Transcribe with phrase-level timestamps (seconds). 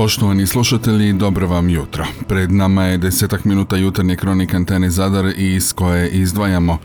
[0.00, 2.04] Poštovani slušatelji, dobro vam jutro.
[2.28, 6.78] Pred nama je desetak minuta jutarnje kronik Antene Zadar iz koje izdvajamo.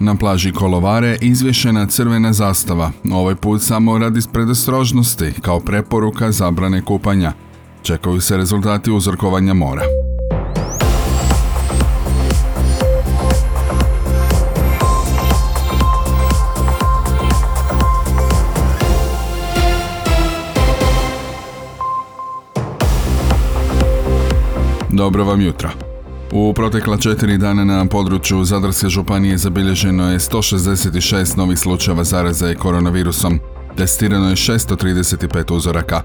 [0.00, 7.32] Na plaži Kolovare izvješena crvena zastava, ovaj put samo radi predostrožnosti, kao preporuka zabrane kupanja.
[7.82, 9.82] Čekaju se rezultati uzorkovanja mora.
[25.04, 25.70] Dobro vam jutro.
[26.32, 33.40] U protekla četiri dana na području Zadarske županije zabilježeno je 166 novih slučajeva zaraze koronavirusom.
[33.76, 36.02] Testirano je 635 uzoraka.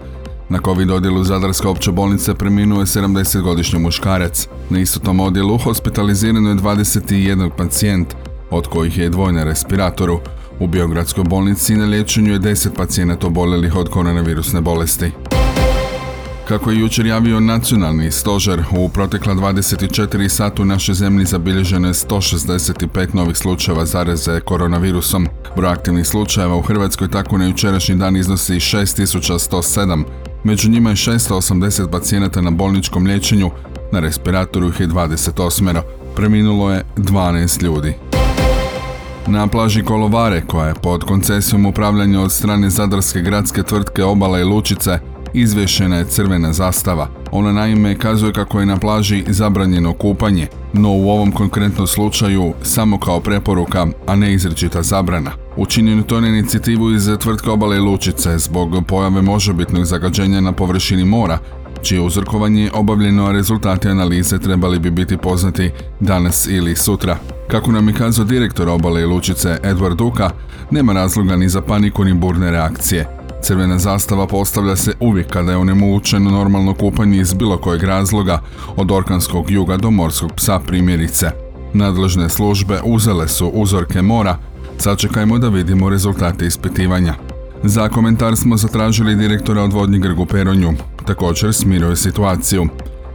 [0.49, 4.47] Na COVID odjelu Zadarske opće bolnice preminuo je 70-godišnji muškarac.
[4.69, 8.15] Na istotom odjelu hospitalizirano je 21 pacijent,
[8.49, 10.19] od kojih je dvoj na respiratoru.
[10.59, 15.11] U Biogradskoj bolnici na liječenju je 10 pacijenata oboljelih od koronavirusne bolesti.
[16.49, 21.93] Kako je jučer javio nacionalni stožer, u protekla 24 sata u našoj zemlji zabilježeno je
[21.93, 25.27] 165 novih slučajeva zaraze koronavirusom.
[25.55, 30.03] Broj aktivnih slučajeva u Hrvatskoj tako na jučerašnji dan iznosi 6107.
[30.43, 33.51] Među njima je 680 pacijenata na bolničkom liječenju,
[33.91, 35.81] na respiratoru ih je 28.
[36.15, 37.93] Preminulo je 12 ljudi.
[39.27, 44.43] Na plaži Kolovare, koja je pod koncesijom upravljanja od strane zadarske gradske tvrtke Obala i
[44.43, 44.99] Lučice,
[45.33, 47.07] izvješena je crvena zastava.
[47.31, 52.99] Ona naime kazuje kako je na plaži zabranjeno kupanje, no u ovom konkretnom slučaju samo
[52.99, 55.31] kao preporuka, a ne izričita zabrana.
[55.57, 61.39] Učinjeno to na inicijativu iz tvrtke Obale Lučice zbog pojave možebitnog zagađenja na površini mora,
[61.81, 67.17] čije uzorkovanje obavljeno, a rezultati analize trebali bi biti poznati danas ili sutra.
[67.47, 70.29] Kako nam je kazao direktor Obale Lučice Edward Duka,
[70.71, 73.18] nema razloga ni za paniku ni burne reakcije.
[73.41, 78.41] Crvena zastava postavlja se uvijek kada je onemogućeno normalno kupanje iz bilo kojeg razloga,
[78.75, 81.31] od orkanskog juga do morskog psa primjerice.
[81.73, 84.37] Nadležne službe uzele su uzorke mora,
[84.77, 87.13] sačekajmo da vidimo rezultate ispitivanja.
[87.63, 90.73] Za komentar smo zatražili direktora odvodnje Grgu Peronju,
[91.05, 92.67] također smiruje situaciju.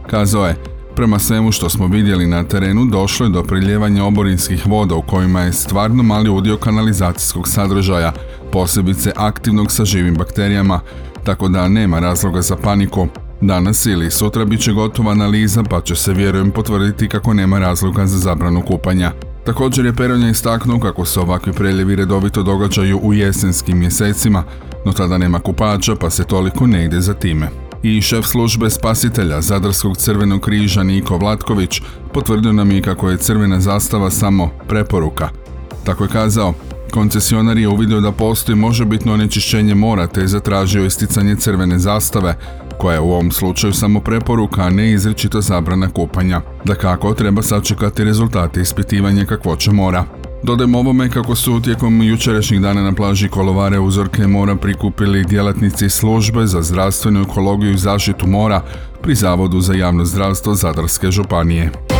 [0.09, 0.55] Kazao je,
[0.95, 5.41] Prema svemu što smo vidjeli na terenu došlo je do priljevanja oborinskih voda u kojima
[5.41, 8.13] je stvarno mali udio kanalizacijskog sadržaja,
[8.51, 10.79] posebice aktivnog sa živim bakterijama,
[11.23, 13.07] tako da nema razloga za paniku.
[13.41, 18.05] Danas ili sutra bit će gotova analiza pa će se vjerujem potvrditi kako nema razloga
[18.05, 19.11] za zabranu kupanja.
[19.45, 24.43] Također je Peronja istaknuo kako se ovakvi preljevi redovito događaju u jesenskim mjesecima,
[24.85, 29.41] no tada nema kupača pa se toliko ne ide za time i šef službe spasitelja
[29.41, 31.81] Zadarskog crvenog križa Niko Vlatković
[32.13, 35.29] potvrdio nam je kako je crvena zastava samo preporuka.
[35.83, 36.53] Tako je kazao,
[36.95, 42.35] koncesionar je uvidio da postoji možebitno onečišćenje mora te je zatražio isticanje crvene zastave,
[42.77, 46.41] koja je u ovom slučaju samo preporuka, a ne izričita zabrana kupanja.
[46.63, 50.05] Da kako treba sačekati rezultate ispitivanja kakvoće mora.
[50.43, 56.45] Dodajmo ovome kako su tijekom jučerašnjih dana na plaži Kolovare uzorke mora prikupili djelatnici službe
[56.45, 58.61] za zdravstvenu ekologiju i zaštitu mora
[59.01, 61.94] pri Zavodu za javno zdravstvo Zadarske županije.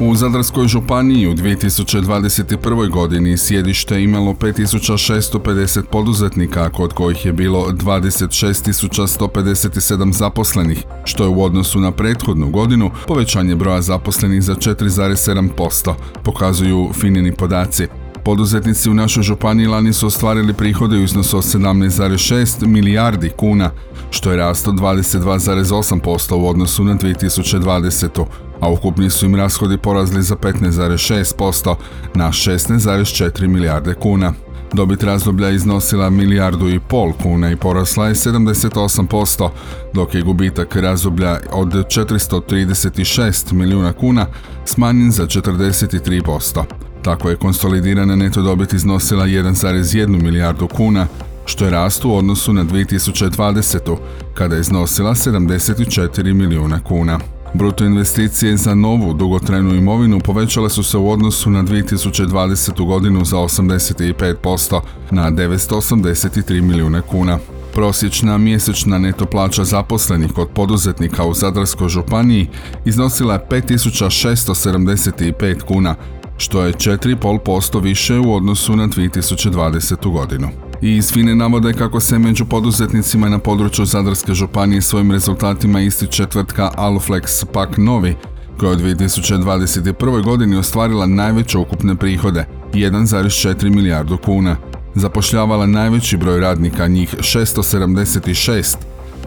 [0.00, 2.90] U Zadarskoj županiji u 2021.
[2.90, 11.80] godini sjedište imalo 5650 poduzetnika, kod kojih je bilo 26157 zaposlenih, što je u odnosu
[11.80, 17.86] na prethodnu godinu povećanje broja zaposlenih za 4,7%, pokazuju finini podaci.
[18.24, 23.70] Poduzetnici u našoj županiji lani su ostvarili prihode u iznosu od 17,6 milijardi kuna,
[24.10, 28.24] što je rast od 22,8% u odnosu na 2020
[28.60, 31.74] a ukupni su im rashodi porazli za 15,6%
[32.14, 34.32] na 16,4 milijarde kuna.
[34.72, 39.48] Dobit razdoblja iznosila milijardu i pol kuna i porasla je 78%,
[39.94, 44.26] dok je gubitak razdoblja od 436 milijuna kuna
[44.64, 46.64] smanjen za 43%.
[47.02, 51.06] Tako je konsolidirana neto dobit iznosila 1,1 milijardu kuna,
[51.44, 53.96] što je rast u odnosu na 2020.
[54.34, 57.35] kada je iznosila 74 milijuna kuna.
[57.56, 62.86] Bruto investicije za novu dugotrajnu imovinu povećale su se u odnosu na 2020.
[62.86, 64.80] godinu za 85%
[65.10, 67.38] na 983 milijuna kuna.
[67.74, 72.48] Prosječna mjesečna neto plaća zaposlenih kod poduzetnika u Zadarskoj županiji
[72.84, 75.94] iznosila je 5675 kuna,
[76.36, 80.12] što je 4,5% više u odnosu na 2020.
[80.12, 80.48] godinu.
[80.82, 86.26] I iz FINE navode kako se među poduzetnicima na području Zadarske županije svojim rezultatima ističe
[86.26, 88.16] tvrtka Aluflex Pak Novi,
[88.58, 90.24] koja je u 2021.
[90.24, 94.56] godini ostvarila najveće ukupne prihode, 1,4 milijardu kuna.
[94.94, 98.76] Zapošljavala najveći broj radnika, njih 676,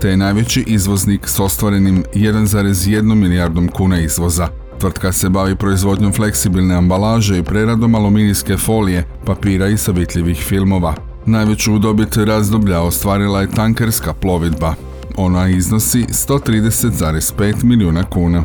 [0.02, 4.48] te je najveći izvoznik s ostvarenim 1,1 milijardom kuna izvoza.
[4.80, 11.09] Tvrtka se bavi proizvodnjom fleksibilne ambalaže i preradom aluminijske folije, papira i savitljivih filmova.
[11.30, 14.74] Najveću dobit razdoblja ostvarila je tankerska plovidba.
[15.18, 18.44] Ona iznosi 130,5 milijuna kuna.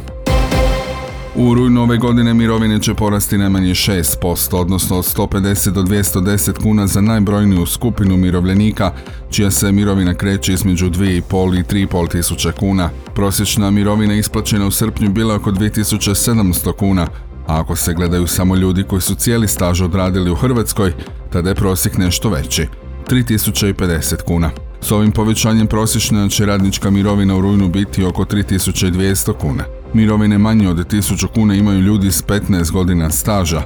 [1.36, 6.86] U rujnu ove godine mirovine će porasti najmanje 6%, odnosno od 150 do 210 kuna
[6.86, 8.92] za najbrojniju skupinu umirovljenika,
[9.30, 12.90] čija se mirovina kreće između 2,5 i 3,5 tisuća kuna.
[13.14, 17.06] Prosječna mirovina isplaćena u srpnju bila oko 2700 kuna,
[17.46, 20.92] a ako se gledaju samo ljudi koji su cijeli staž odradili u Hrvatskoj,
[21.34, 22.66] tada je prosjek nešto veći,
[23.10, 24.50] 3050 kuna.
[24.80, 29.64] S ovim povećanjem prosječna će radnička mirovina u rujnu biti oko 3200 kuna.
[29.94, 33.62] Mirovine manje od 1000 kuna imaju ljudi s 15 godina staža,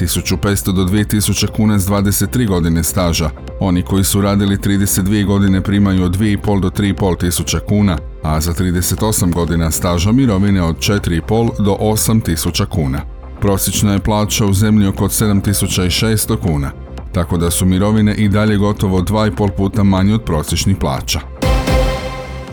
[0.00, 3.30] 1500 do 2000 kuna s 23 godine staža.
[3.60, 8.52] Oni koji su radili 32 godine primaju od 2,5 do 3,5 tisuća kuna, a za
[8.52, 13.00] 38 godina staža mirovine od 4,5 do 8 tisuća kuna.
[13.40, 16.70] Prosječna je plaća u zemlji oko 7600 kuna,
[17.12, 21.20] tako da su mirovine i dalje gotovo 2,5 puta manje od prosječnih plaća.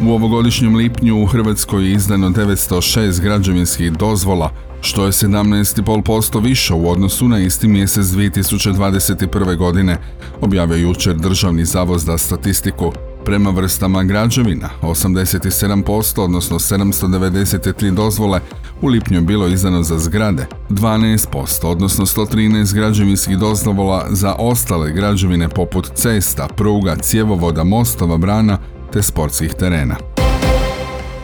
[0.08, 4.52] U ovogodišnjem lipnju u Hrvatskoj je izdano 906 građevinskih dozvola,
[4.82, 9.58] što je 17,5% više u odnosu na isti mjesec 2021.
[9.58, 9.98] godine,
[10.42, 12.94] objavio jučer Državni zavod za statistiku.
[13.26, 18.40] Prema vrstama građevina, 87%, odnosno 793 dozvole,
[18.82, 25.50] u lipnju je bilo izdano za zgrade, 12%, odnosno 113 građevinskih dozvola za ostale građevine
[25.50, 28.58] poput cesta, pruga, cjevovoda, mostova, brana
[28.94, 29.96] te sportskih terena.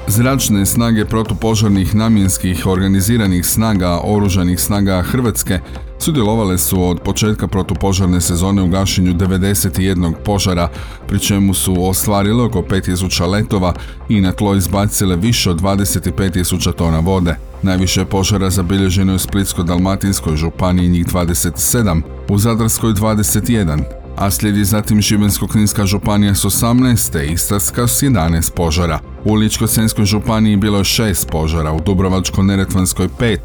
[0.07, 5.59] Zračne snage protupožarnih namjenskih organiziranih snaga Oružanih snaga Hrvatske
[5.99, 10.69] sudjelovale su od početka protupožarne sezone u gašenju 91 požara,
[11.07, 13.73] pri čemu su ostvarile oko 5000 letova
[14.09, 17.35] i na tlo izbacile više od 25.000 tona vode.
[17.61, 25.01] Najviše požara zabilježeno je u Splitsko-Dalmatinskoj županiji njih 27, u Zadarskoj 21, a slijedi zatim
[25.01, 28.99] Šibensko-kninska županija s 18 te Istarska s 11 požara.
[29.25, 33.37] U Ličko-senskoj županiji bilo je 6 požara, u Dubrovačko-neretvanskoj 5,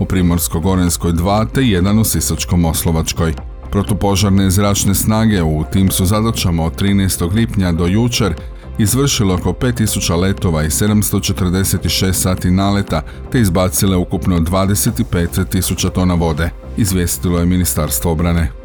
[0.00, 3.34] u Primorsko-gorenskoj 2 te 1 u Sisačko-moslovačkoj.
[3.70, 7.34] Protupožarne zračne snage u tim su zadaćama od 13.
[7.34, 8.34] lipnja do jučer
[8.78, 17.38] izvršilo oko 5000 letova i 746 sati naleta te izbacile ukupno 25.000 tona vode, izvijestilo
[17.38, 18.63] je Ministarstvo obrane.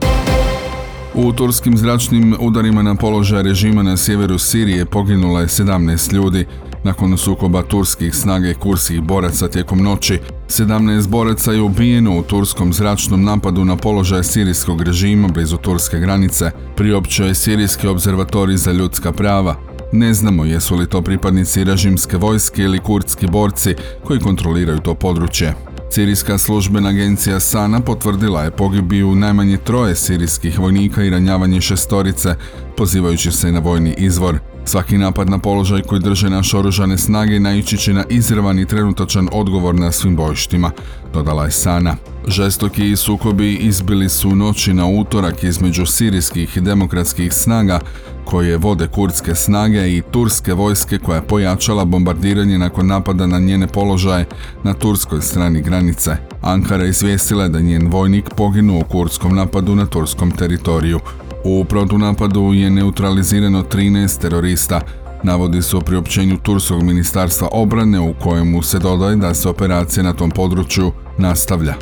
[1.22, 6.46] U turskim zračnim udarima na položaj režima na sjeveru Sirije poginulo je 17 ljudi.
[6.84, 12.74] Nakon sukoba turskih snaga i kurskih boraca tijekom noći, 17 boraca je ubijeno u turskom
[12.74, 19.12] zračnom napadu na položaj sirijskog režima blizu turske granice, priopćio je Sirijski observatorij za ljudska
[19.12, 19.56] prava.
[19.92, 25.69] Ne znamo jesu li to pripadnici režimske vojske ili kurdski borci koji kontroliraju to područje.
[25.92, 32.36] Sirijska službena agencija Sana potvrdila je pogibiju najmanje troje sirijskih vojnika i ranjavanje šestorice,
[32.78, 34.40] pozivajući se na vojni izvor.
[34.70, 39.30] Svaki napad na položaj koji drže naše oružane snage naići će na izravan i trenutačan
[39.32, 40.72] odgovor na svim bojištima,
[41.14, 41.96] dodala je Sana.
[42.28, 47.80] Žestoki sukobi izbili su noći na utorak između sirijskih i demokratskih snaga
[48.26, 53.68] koje vode kurdske snage i turske vojske koja je pojačala bombardiranje nakon napada na njene
[53.68, 54.26] položaje
[54.64, 56.18] na turskoj strani granice.
[56.42, 61.00] Ankara izvijestila je da njen vojnik poginuo u kurdskom napadu na turskom teritoriju.
[61.44, 64.82] U protunapadu je neutralizirano 13 terorista,
[65.24, 70.14] navodi se o priopćenju Turskog ministarstva obrane u kojemu se dodaje da se operacija na
[70.14, 71.74] tom području nastavlja.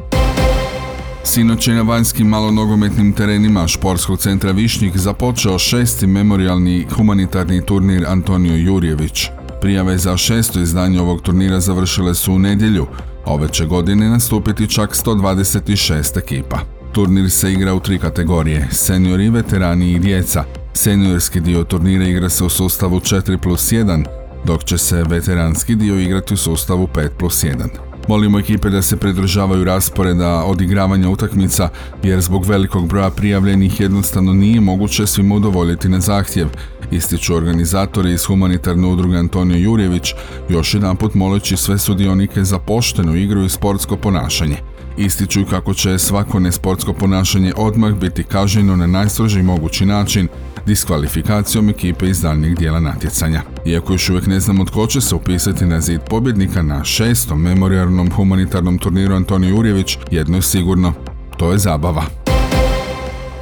[1.24, 8.56] Sinoć je na vanjskim malonogometnim terenima športskog centra Višnjik započeo šesti memorialni humanitarni turnir Antonio
[8.56, 9.30] Jurjević.
[9.62, 12.88] Prijave za šesto izdanje ovog turnira završile su u nedjelju,
[13.26, 16.77] a ove će godine nastupiti čak 126 ekipa.
[16.92, 20.44] Turnir se igra u tri kategorije, seniori, veterani i djeca.
[20.74, 24.06] Seniorski dio turnira igra se u sustavu 4 plus 1,
[24.46, 27.87] dok će se veteranski dio igrati u sustavu 5 plus 1.
[28.08, 31.70] Molimo ekipe da se pridržavaju rasporeda odigravanja utakmica
[32.04, 36.48] jer zbog velikog broja prijavljenih jednostavno nije moguće svima udovoljiti na zahtjev,
[36.92, 40.14] ističu organizatori iz humanitarne udruge Antonio Jurjević,
[40.50, 44.58] još jedanput moleći sve sudionike za poštenu igru i sportsko ponašanje.
[44.98, 50.28] Ističu kako će svako nesportsko ponašanje odmah biti kažnjeno na najstroži mogući način,
[50.68, 53.42] diskvalifikacijom ekipe iz daljnjeg dijela natjecanja.
[53.66, 58.12] Iako još uvijek ne znamo tko će se upisati na zid pobjednika na šestom memorijalnom
[58.12, 60.94] humanitarnom turniru Antonij Jurjević, jedno je sigurno,
[61.38, 62.04] to je zabava.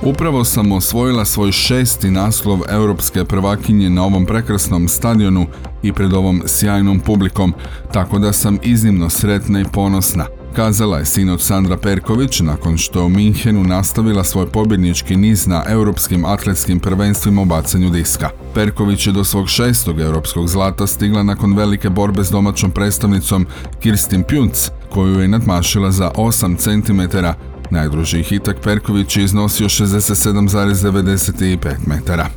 [0.02, 5.46] Upravo sam osvojila svoj šesti naslov europske prvakinje na ovom prekrasnom stadionu
[5.84, 7.54] i pred ovom sjajnom publikom,
[7.94, 10.26] tako da sam iznimno sretna i ponosna.
[10.56, 16.26] Kazala je sinoć Sandra Perković nakon što u Minhenu nastavila svoj pobjednički niz na europskim
[16.26, 18.30] atletskim prvenstvima u bacanju diska.
[18.54, 23.46] Perković je do svog šestog europskog zlata stigla nakon velike borbe s domaćom predstavnicom
[23.80, 27.02] Kirstin Pjunc, koju je nadmašila za 8 cm.
[27.70, 32.28] Najdruži hitak Perković je iznosio 67,95 metara.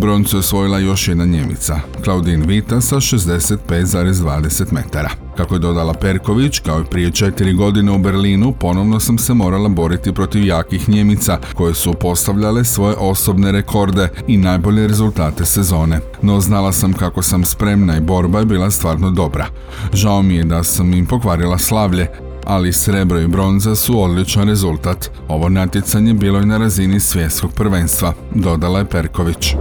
[0.00, 5.27] Broncu je osvojila još jedna Njemica, Claudine Vita sa 65,20 metara.
[5.38, 9.68] Kako je dodala Perković, kao i prije četiri godine u Berlinu, ponovno sam se morala
[9.68, 16.00] boriti protiv jakih Njemica, koje su postavljale svoje osobne rekorde i najbolje rezultate sezone.
[16.22, 19.46] No znala sam kako sam spremna i borba je bila stvarno dobra.
[19.92, 22.06] Žao mi je da sam im pokvarila slavlje,
[22.46, 25.10] ali srebro i bronza su odličan rezultat.
[25.28, 29.54] Ovo natjecanje bilo je na razini svjetskog prvenstva, dodala je Perković.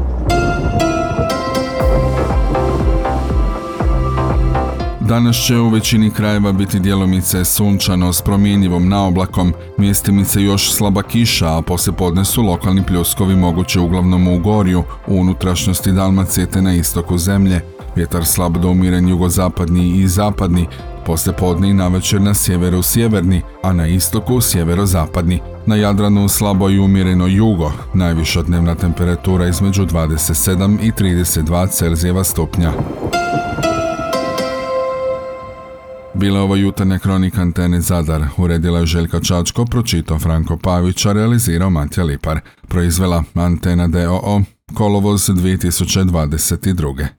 [5.07, 11.57] Danas će u većini krajeva biti djelomice sunčano s promjenjivom naoblakom, mjestimice još slaba kiša,
[11.57, 17.17] a poslijepodne su lokalni pljuskovi moguće uglavnom u Gorju, u unutrašnjosti Dalmacije te na istoku
[17.17, 17.61] zemlje.
[17.95, 20.67] Vjetar slab do umiren jugozapadni i zapadni,
[21.05, 25.39] poslijepodne i navečer na sjeveru sjeverni, a na istoku sjeverozapadni.
[25.65, 32.71] Na Jadranu slabo i umjereno jugo, najviša dnevna temperatura između 27 i 32 Celzijeva stupnja.
[36.19, 42.03] Bila ova jutarnja kronika Antene Zadar, uredila je Željka Čačko, pročitao Franko Pavić, realizirao Matija
[42.03, 42.39] Lipar.
[42.67, 44.41] Proizvela Antena DOO,
[44.74, 47.07] kolovoz 2022.